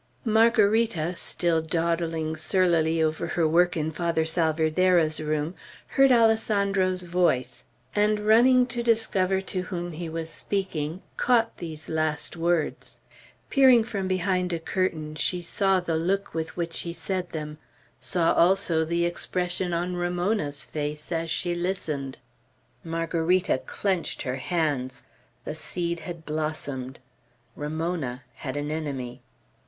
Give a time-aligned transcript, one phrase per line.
[0.25, 5.53] Margarita, still dawdling surlily over her work in Father Salvierderra's room,
[5.89, 12.35] heard Alessandro's voice, and running to discover to whom he was speaking, caught these last,
[12.35, 13.01] words.
[13.51, 17.59] Peering from behind a curtain, she saw the look with which he said them;
[17.99, 22.17] saw also the expression on Ramona's face as she listened.
[22.83, 25.05] Margarita clenched her hands.
[25.45, 26.97] The seed had blossomed.
[27.55, 29.21] Ramona had an enemy.